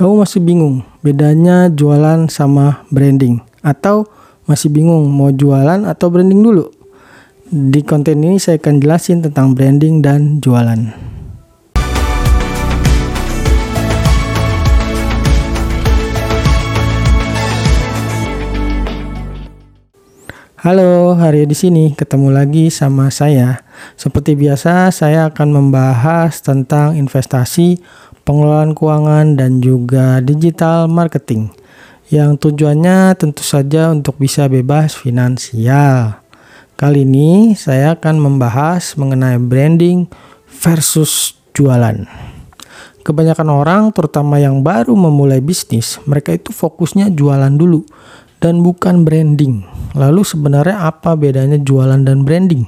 Kamu 0.00 0.24
masih 0.24 0.40
bingung 0.40 0.80
bedanya 1.04 1.68
jualan 1.68 2.24
sama 2.32 2.88
branding? 2.88 3.36
Atau 3.60 4.08
masih 4.48 4.72
bingung 4.72 5.04
mau 5.12 5.28
jualan 5.28 5.84
atau 5.84 6.08
branding 6.08 6.40
dulu? 6.40 6.72
Di 7.52 7.84
konten 7.84 8.24
ini 8.24 8.40
saya 8.40 8.56
akan 8.56 8.80
jelasin 8.80 9.20
tentang 9.20 9.52
branding 9.52 10.00
dan 10.00 10.40
jualan. 10.40 10.96
Halo, 20.60 21.16
hari 21.16 21.44
di 21.44 21.56
sini 21.56 21.96
ketemu 21.96 22.32
lagi 22.32 22.72
sama 22.72 23.12
saya. 23.12 23.64
Seperti 24.00 24.36
biasa, 24.36 24.92
saya 24.92 25.32
akan 25.32 25.48
membahas 25.56 26.40
tentang 26.44 26.96
investasi, 26.96 27.80
pengelolaan 28.30 28.78
keuangan, 28.78 29.34
dan 29.34 29.58
juga 29.58 30.22
digital 30.22 30.86
marketing. 30.86 31.50
Yang 32.14 32.46
tujuannya 32.46 33.18
tentu 33.18 33.42
saja 33.42 33.90
untuk 33.90 34.22
bisa 34.22 34.46
bebas 34.46 34.94
finansial. 34.94 36.22
Kali 36.78 37.02
ini 37.02 37.58
saya 37.58 37.98
akan 37.98 38.22
membahas 38.22 38.94
mengenai 38.94 39.42
branding 39.42 40.06
versus 40.46 41.34
jualan. 41.58 42.06
Kebanyakan 43.02 43.48
orang, 43.50 43.82
terutama 43.90 44.38
yang 44.38 44.62
baru 44.62 44.94
memulai 44.94 45.42
bisnis, 45.42 45.98
mereka 46.06 46.30
itu 46.30 46.54
fokusnya 46.54 47.10
jualan 47.10 47.50
dulu 47.50 47.82
dan 48.38 48.62
bukan 48.62 49.02
branding. 49.02 49.66
Lalu 49.98 50.22
sebenarnya 50.22 50.86
apa 50.86 51.18
bedanya 51.18 51.58
jualan 51.58 51.98
dan 52.06 52.22
branding? 52.22 52.62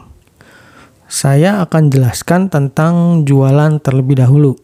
Saya 1.06 1.62
akan 1.62 1.92
jelaskan 1.92 2.50
tentang 2.50 3.22
jualan 3.22 3.78
terlebih 3.78 4.18
dahulu. 4.18 4.58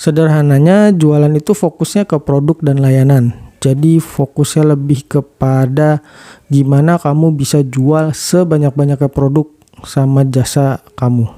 Sederhananya 0.00 0.96
jualan 0.96 1.28
itu 1.36 1.52
fokusnya 1.52 2.08
ke 2.08 2.16
produk 2.24 2.56
dan 2.64 2.80
layanan. 2.80 3.36
Jadi 3.60 4.00
fokusnya 4.00 4.72
lebih 4.72 5.04
kepada 5.04 6.00
gimana 6.48 6.96
kamu 6.96 7.36
bisa 7.36 7.60
jual 7.60 8.16
sebanyak-banyaknya 8.16 9.12
produk 9.12 9.44
sama 9.84 10.24
jasa 10.24 10.80
kamu. 10.96 11.28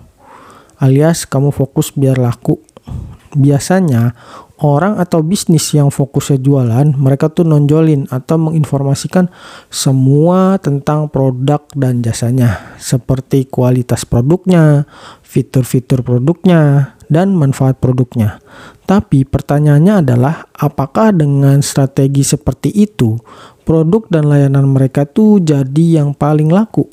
Alias 0.79 1.27
kamu 1.27 1.51
fokus 1.51 1.91
biar 1.91 2.23
laku. 2.23 2.63
Biasanya 3.35 4.15
orang 4.63 5.03
atau 5.03 5.27
bisnis 5.27 5.75
yang 5.75 5.91
fokusnya 5.91 6.39
jualan, 6.39 6.95
mereka 6.95 7.35
tuh 7.35 7.43
nonjolin 7.43 8.07
atau 8.15 8.39
menginformasikan 8.39 9.27
semua 9.67 10.63
tentang 10.63 11.11
produk 11.11 11.67
dan 11.75 11.99
jasanya, 11.99 12.79
seperti 12.79 13.51
kualitas 13.51 14.07
produknya, 14.07 14.87
fitur-fitur 15.27 16.07
produknya, 16.07 16.95
dan 17.13 17.37
manfaat 17.37 17.77
produknya. 17.77 18.41
Tapi 18.89 19.29
pertanyaannya 19.29 20.01
adalah 20.01 20.49
apakah 20.57 21.13
dengan 21.13 21.61
strategi 21.61 22.25
seperti 22.25 22.73
itu 22.73 23.21
produk 23.69 24.09
dan 24.09 24.33
layanan 24.33 24.73
mereka 24.73 25.05
tuh 25.05 25.45
jadi 25.45 26.01
yang 26.01 26.17
paling 26.17 26.49
laku? 26.49 26.89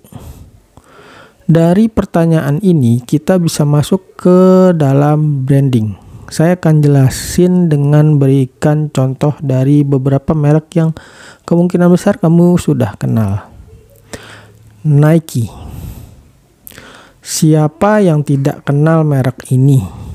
Dari 1.49 1.89
pertanyaan 1.89 2.61
ini 2.61 3.01
kita 3.01 3.41
bisa 3.41 3.65
masuk 3.65 4.19
ke 4.19 4.69
dalam 4.77 5.47
branding. 5.47 5.97
Saya 6.29 6.53
akan 6.53 6.77
jelasin 6.77 7.73
dengan 7.73 8.21
berikan 8.21 8.93
contoh 8.93 9.33
dari 9.41 9.81
beberapa 9.81 10.37
merek 10.37 10.69
yang 10.77 10.93
kemungkinan 11.49 11.89
besar 11.89 12.21
kamu 12.21 12.53
sudah 12.61 12.93
kenal. 13.01 13.49
Nike. 14.85 15.49
Siapa 17.25 18.05
yang 18.05 18.21
tidak 18.21 18.61
kenal 18.69 19.01
merek 19.01 19.49
ini? 19.49 20.08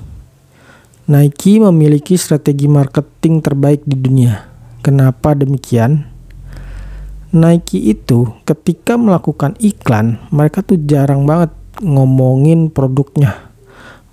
Nike 1.04 1.60
memiliki 1.60 2.16
strategi 2.16 2.64
marketing 2.64 3.44
terbaik 3.44 3.84
di 3.84 3.92
dunia. 3.92 4.40
Kenapa 4.80 5.36
demikian? 5.36 6.00
Nike 7.28 7.76
itu 7.92 8.32
ketika 8.48 8.96
melakukan 8.96 9.52
iklan, 9.60 10.16
mereka 10.32 10.64
tuh 10.64 10.80
jarang 10.80 11.28
banget 11.28 11.52
ngomongin 11.84 12.72
produknya. 12.72 13.52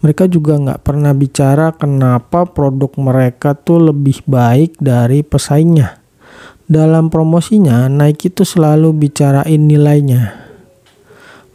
Mereka 0.04 0.28
juga 0.28 0.60
nggak 0.60 0.84
pernah 0.84 1.16
bicara 1.16 1.72
kenapa 1.72 2.44
produk 2.44 2.92
mereka 3.00 3.56
tuh 3.56 3.88
lebih 3.96 4.28
baik 4.28 4.76
dari 4.76 5.24
pesaingnya. 5.24 5.96
Dalam 6.68 7.08
promosinya, 7.08 7.88
Nike 7.88 8.36
itu 8.36 8.44
selalu 8.44 8.92
bicarain 8.92 9.64
nilainya 9.64 10.51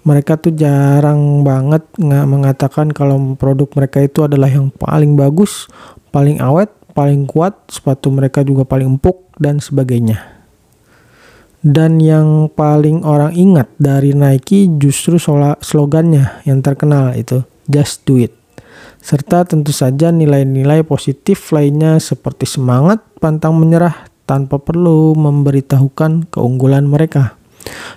mereka 0.07 0.39
tuh 0.39 0.55
jarang 0.55 1.43
banget 1.43 1.83
nggak 1.99 2.27
mengatakan 2.31 2.95
kalau 2.95 3.35
produk 3.35 3.67
mereka 3.75 3.99
itu 4.07 4.23
adalah 4.23 4.47
yang 4.47 4.71
paling 4.71 5.19
bagus, 5.19 5.67
paling 6.15 6.39
awet, 6.39 6.71
paling 6.95 7.27
kuat, 7.27 7.59
sepatu 7.67 8.15
mereka 8.15 8.47
juga 8.47 8.63
paling 8.63 8.97
empuk 8.97 9.35
dan 9.43 9.59
sebagainya. 9.59 10.23
Dan 11.67 11.99
yang 11.99 12.47
paling 12.55 13.03
orang 13.03 13.35
ingat 13.35 13.67
dari 13.83 14.15
Nike 14.15 14.71
justru 14.79 15.19
slogannya 15.59 16.47
yang 16.47 16.63
terkenal 16.63 17.11
itu 17.19 17.43
Just 17.67 18.07
Do 18.07 18.23
It. 18.23 18.31
Serta 19.03 19.43
tentu 19.43 19.75
saja 19.75 20.15
nilai-nilai 20.15 20.87
positif 20.87 21.51
lainnya 21.51 21.99
seperti 21.99 22.47
semangat, 22.47 23.03
pantang 23.19 23.59
menyerah 23.59 24.07
tanpa 24.31 24.63
perlu 24.63 25.19
memberitahukan 25.19 26.31
keunggulan 26.31 26.87
mereka. 26.87 27.35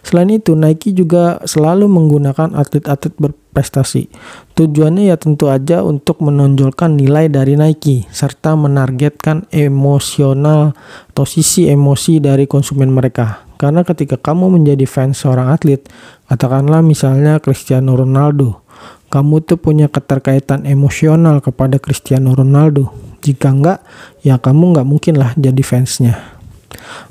Selain 0.01 0.29
itu, 0.31 0.57
Nike 0.57 0.95
juga 0.95 1.39
selalu 1.45 1.85
menggunakan 1.85 2.55
atlet-atlet 2.57 3.13
berprestasi. 3.19 4.09
Tujuannya 4.55 5.09
ya 5.09 5.17
tentu 5.19 5.51
aja 5.51 5.85
untuk 5.85 6.21
menonjolkan 6.23 6.95
nilai 6.95 7.27
dari 7.27 7.59
Nike 7.59 8.07
serta 8.09 8.55
menargetkan 8.55 9.45
emosional 9.51 10.73
atau 11.13 11.25
sisi 11.27 11.69
emosi 11.69 12.23
dari 12.23 12.45
konsumen 12.45 12.89
mereka. 12.93 13.45
Karena 13.59 13.83
ketika 13.83 14.15
kamu 14.15 14.55
menjadi 14.55 14.87
fans 14.87 15.19
seorang 15.19 15.51
atlet, 15.51 15.83
katakanlah 16.31 16.79
misalnya 16.79 17.43
Cristiano 17.43 17.99
Ronaldo, 17.99 18.63
kamu 19.11 19.43
tuh 19.43 19.59
punya 19.59 19.91
keterkaitan 19.91 20.63
emosional 20.63 21.43
kepada 21.43 21.75
Cristiano 21.75 22.31
Ronaldo. 22.31 22.95
Jika 23.19 23.51
enggak, 23.51 23.83
ya 24.23 24.39
kamu 24.39 24.71
nggak 24.71 24.87
mungkin 24.87 25.19
lah 25.19 25.35
jadi 25.35 25.59
fansnya. 25.59 26.38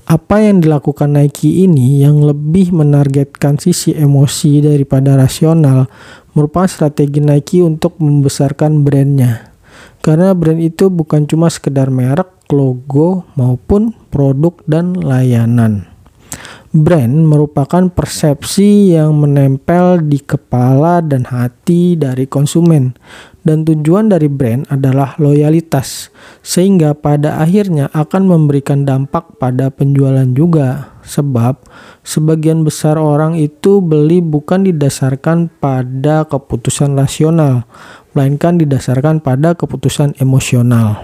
Apa 0.09 0.41
yang 0.41 0.65
dilakukan 0.65 1.15
Nike 1.19 1.67
ini 1.67 2.01
yang 2.01 2.23
lebih 2.25 2.73
menargetkan 2.73 3.61
sisi 3.61 3.93
emosi 3.93 4.65
daripada 4.65 5.19
rasional 5.19 5.91
merupakan 6.33 6.71
strategi 6.71 7.19
Nike 7.19 7.61
untuk 7.61 7.99
membesarkan 7.99 8.87
brandnya. 8.87 9.53
Karena 9.99 10.31
brand 10.33 10.63
itu 10.63 10.89
bukan 10.89 11.27
cuma 11.27 11.51
sekedar 11.51 11.91
merek, 11.91 12.47
logo, 12.55 13.27
maupun 13.35 13.93
produk 14.09 14.55
dan 14.65 14.95
layanan. 14.95 15.98
Brand 16.79 17.27
merupakan 17.27 17.91
persepsi 17.91 18.95
yang 18.95 19.19
menempel 19.19 19.99
di 20.07 20.23
kepala 20.23 21.03
dan 21.03 21.27
hati 21.27 21.99
dari 21.99 22.31
konsumen, 22.31 22.95
dan 23.43 23.67
tujuan 23.67 24.07
dari 24.07 24.31
brand 24.31 24.63
adalah 24.71 25.19
loyalitas, 25.19 26.15
sehingga 26.39 26.95
pada 26.95 27.43
akhirnya 27.43 27.91
akan 27.91 28.31
memberikan 28.31 28.87
dampak 28.87 29.43
pada 29.43 29.75
penjualan 29.75 30.31
juga. 30.31 30.95
Sebab 31.03 31.67
sebagian 32.07 32.63
besar 32.63 32.95
orang 32.95 33.35
itu 33.35 33.83
beli 33.83 34.23
bukan 34.23 34.63
didasarkan 34.63 35.51
pada 35.59 36.31
keputusan 36.31 36.95
rasional, 36.95 37.67
melainkan 38.15 38.55
didasarkan 38.55 39.19
pada 39.19 39.59
keputusan 39.59 40.15
emosional. 40.23 41.03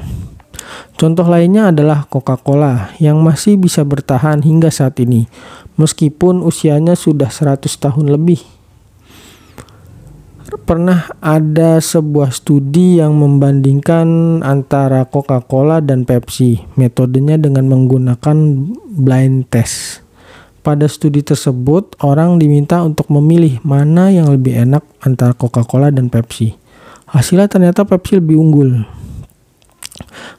Contoh 0.95 1.27
lainnya 1.27 1.75
adalah 1.75 2.07
Coca-Cola 2.07 2.95
yang 3.03 3.19
masih 3.21 3.59
bisa 3.59 3.83
bertahan 3.83 4.47
hingga 4.47 4.71
saat 4.71 4.99
ini 5.03 5.27
meskipun 5.75 6.43
usianya 6.43 6.95
sudah 6.95 7.31
100 7.31 7.67
tahun 7.67 8.15
lebih. 8.15 8.43
Pernah 10.65 11.11
ada 11.19 11.83
sebuah 11.83 12.31
studi 12.31 13.03
yang 13.03 13.19
membandingkan 13.19 14.41
antara 14.41 15.05
Coca-Cola 15.05 15.83
dan 15.83 16.07
Pepsi. 16.07 16.63
Metodenya 16.79 17.37
dengan 17.37 17.69
menggunakan 17.69 18.37
blind 18.95 19.51
test. 19.51 20.01
Pada 20.65 20.89
studi 20.89 21.21
tersebut, 21.21 21.99
orang 22.01 22.41
diminta 22.41 22.81
untuk 22.81 23.13
memilih 23.13 23.61
mana 23.61 24.09
yang 24.09 24.33
lebih 24.33 24.57
enak 24.65 24.81
antara 25.05 25.37
Coca-Cola 25.37 25.93
dan 25.93 26.09
Pepsi. 26.09 26.57
Hasilnya 27.13 27.51
ternyata 27.51 27.85
Pepsi 27.85 28.17
lebih 28.17 28.41
unggul. 28.41 28.89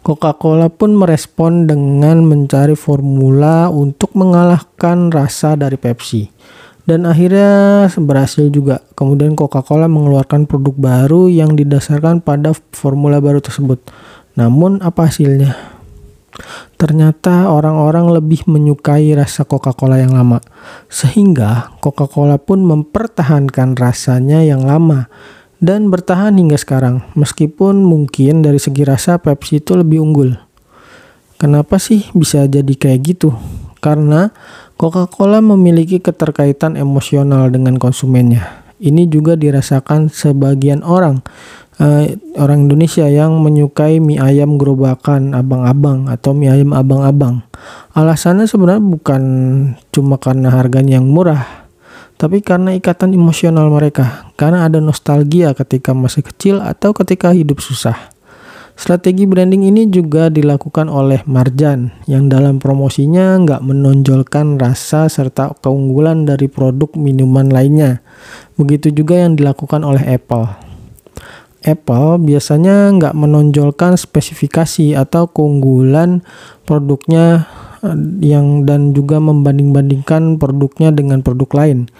Coca-Cola 0.05 0.69
pun 0.69 0.93
merespon 0.93 1.65
dengan 1.65 2.27
mencari 2.27 2.77
formula 2.77 3.71
untuk 3.71 4.13
mengalahkan 4.13 5.09
rasa 5.09 5.57
dari 5.57 5.79
Pepsi. 5.79 6.29
Dan 6.85 7.09
akhirnya 7.09 7.89
berhasil 7.97 8.45
juga. 8.53 8.85
Kemudian 8.93 9.33
Coca-Cola 9.33 9.89
mengeluarkan 9.89 10.45
produk 10.45 10.75
baru 10.77 11.33
yang 11.33 11.57
didasarkan 11.57 12.21
pada 12.21 12.53
formula 12.77 13.17
baru 13.17 13.41
tersebut. 13.41 13.81
Namun 14.37 14.85
apa 14.85 15.09
hasilnya? 15.09 15.57
Ternyata 16.75 17.49
orang-orang 17.49 18.11
lebih 18.21 18.45
menyukai 18.45 19.17
rasa 19.17 19.47
Coca-Cola 19.47 19.97
yang 19.97 20.13
lama. 20.13 20.37
Sehingga 20.85 21.73
Coca-Cola 21.81 22.37
pun 22.37 22.61
mempertahankan 22.61 23.73
rasanya 23.73 24.45
yang 24.45 24.61
lama 24.61 25.09
dan 25.63 25.87
bertahan 25.91 26.35
hingga 26.35 26.59
sekarang 26.59 27.05
meskipun 27.15 27.83
mungkin 27.83 28.43
dari 28.43 28.59
segi 28.59 28.83
rasa 28.83 29.19
Pepsi 29.19 29.63
itu 29.63 29.75
lebih 29.75 30.03
unggul. 30.03 30.35
Kenapa 31.35 31.77
sih 31.77 32.07
bisa 32.15 32.47
jadi 32.47 32.73
kayak 32.73 32.99
gitu? 33.03 33.35
Karena 33.83 34.31
Coca-Cola 34.75 35.43
memiliki 35.43 35.99
keterkaitan 35.99 36.79
emosional 36.79 37.51
dengan 37.51 37.75
konsumennya. 37.79 38.65
Ini 38.79 39.07
juga 39.07 39.39
dirasakan 39.39 40.11
sebagian 40.11 40.83
orang 40.83 41.23
uh, 41.79 42.05
orang 42.39 42.67
Indonesia 42.67 43.07
yang 43.07 43.39
menyukai 43.39 43.99
mie 43.99 44.19
ayam 44.19 44.55
gerobakan 44.59 45.35
abang-abang 45.35 46.07
atau 46.11 46.31
mie 46.35 46.51
ayam 46.51 46.71
abang-abang. 46.75 47.43
Alasannya 47.95 48.47
sebenarnya 48.47 48.83
bukan 48.83 49.23
cuma 49.91 50.19
karena 50.19 50.51
harganya 50.51 50.99
yang 50.99 51.07
murah, 51.07 51.64
tapi 52.15 52.39
karena 52.39 52.71
ikatan 52.75 53.11
emosional 53.11 53.67
mereka, 53.67 54.31
karena 54.39 54.67
ada 54.67 54.79
nostalgia 54.79 55.51
ketika 55.51 55.91
masih 55.91 56.23
kecil 56.23 56.63
atau 56.63 56.95
ketika 56.95 57.35
hidup 57.35 57.59
susah. 57.59 58.15
Strategi 58.75 59.23
branding 59.23 59.71
ini 59.71 59.87
juga 59.87 60.27
dilakukan 60.27 60.91
oleh 60.91 61.23
Marjan 61.23 61.95
yang 62.11 62.27
dalam 62.27 62.59
promosinya 62.59 63.39
nggak 63.39 63.63
menonjolkan 63.63 64.59
rasa 64.59 65.07
serta 65.07 65.55
keunggulan 65.63 66.27
dari 66.27 66.51
produk 66.51 66.91
minuman 66.99 67.47
lainnya. 67.47 68.03
Begitu 68.59 68.91
juga 68.91 69.15
yang 69.23 69.39
dilakukan 69.39 69.79
oleh 69.79 70.03
Apple. 70.03 70.65
Apple 71.65 72.19
biasanya 72.27 72.91
nggak 72.99 73.15
menonjolkan 73.15 73.95
spesifikasi 73.95 74.93
atau 74.99 75.31
keunggulan 75.31 76.21
produknya 76.67 77.47
yang 78.23 78.65
dan 78.65 78.95
juga 78.97 79.21
membanding-bandingkan 79.21 80.41
produknya 80.41 80.89
dengan 80.89 81.21
produk 81.21 81.49
lain. 81.53 81.91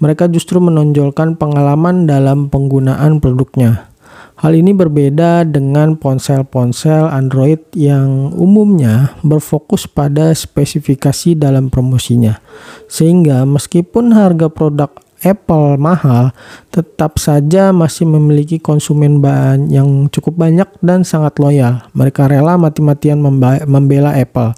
Mereka 0.00 0.32
justru 0.32 0.58
menonjolkan 0.58 1.36
pengalaman 1.36 2.08
dalam 2.08 2.48
penggunaan 2.48 3.20
produknya. 3.20 3.92
Hal 4.34 4.50
ini 4.58 4.74
berbeda 4.74 5.46
dengan 5.46 5.94
ponsel-ponsel 5.94 7.06
Android 7.06 7.62
yang 7.72 8.34
umumnya 8.34 9.14
berfokus 9.22 9.86
pada 9.86 10.34
spesifikasi 10.34 11.38
dalam 11.38 11.70
promosinya. 11.70 12.42
Sehingga 12.90 13.46
meskipun 13.46 14.10
harga 14.10 14.50
produk 14.50 14.90
Apple 15.24 15.80
mahal, 15.80 16.36
tetap 16.68 17.16
saja 17.16 17.72
masih 17.72 18.04
memiliki 18.04 18.60
konsumen 18.60 19.24
bahan 19.24 19.72
yang 19.72 20.12
cukup 20.12 20.36
banyak 20.36 20.68
dan 20.84 21.00
sangat 21.00 21.40
loyal. 21.40 21.80
Mereka 21.96 22.28
rela 22.28 22.60
mati-matian 22.60 23.24
membela 23.64 24.12
Apple. 24.12 24.52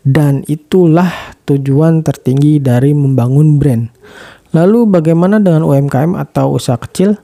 Dan 0.00 0.46
itulah 0.48 1.36
tujuan 1.44 2.00
tertinggi 2.00 2.56
dari 2.56 2.96
membangun 2.96 3.60
brand. 3.60 3.92
Lalu 4.56 4.88
bagaimana 4.88 5.38
dengan 5.38 5.62
UMKM 5.62 6.16
atau 6.16 6.56
usaha 6.56 6.80
kecil? 6.80 7.20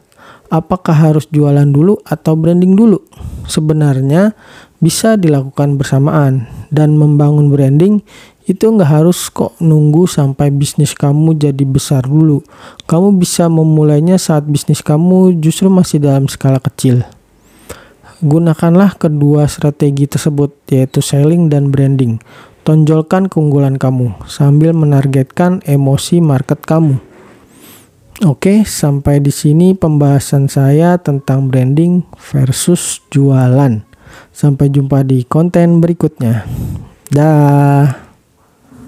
apakah 0.50 0.94
harus 0.94 1.26
jualan 1.30 1.66
dulu 1.66 1.98
atau 2.06 2.38
branding 2.38 2.78
dulu? 2.78 3.02
Sebenarnya 3.46 4.34
bisa 4.82 5.14
dilakukan 5.16 5.78
bersamaan 5.78 6.46
dan 6.68 6.98
membangun 6.98 7.48
branding 7.48 8.02
itu 8.46 8.62
nggak 8.62 9.02
harus 9.02 9.26
kok 9.26 9.58
nunggu 9.58 10.06
sampai 10.06 10.54
bisnis 10.54 10.94
kamu 10.94 11.34
jadi 11.34 11.64
besar 11.66 12.06
dulu. 12.06 12.42
Kamu 12.86 13.18
bisa 13.18 13.50
memulainya 13.50 14.18
saat 14.22 14.46
bisnis 14.46 14.82
kamu 14.82 15.42
justru 15.42 15.66
masih 15.66 15.98
dalam 15.98 16.30
skala 16.30 16.62
kecil. 16.62 17.02
Gunakanlah 18.22 18.96
kedua 18.96 19.44
strategi 19.50 20.08
tersebut 20.08 20.54
yaitu 20.70 21.02
selling 21.02 21.50
dan 21.50 21.74
branding. 21.74 22.22
Tonjolkan 22.66 23.30
keunggulan 23.30 23.78
kamu 23.78 24.26
sambil 24.26 24.74
menargetkan 24.74 25.62
emosi 25.70 26.18
market 26.18 26.66
kamu. 26.66 26.98
Oke, 28.26 28.66
sampai 28.66 29.22
di 29.22 29.30
sini 29.30 29.70
pembahasan 29.78 30.50
saya 30.50 30.98
tentang 30.98 31.46
branding 31.46 32.02
versus 32.18 33.06
jualan. 33.14 33.86
Sampai 34.34 34.66
jumpa 34.74 35.06
di 35.06 35.22
konten 35.22 35.78
berikutnya. 35.78 36.42
Dah. 37.06 38.05